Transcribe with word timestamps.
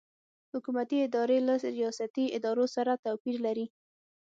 حکومتي 0.53 0.97
ادارې 1.07 1.37
له 1.47 1.55
ریاستي 1.77 2.25
ادارو 2.37 2.65
سره 2.75 3.01
توپیر 3.05 3.35
لري. 3.45 3.65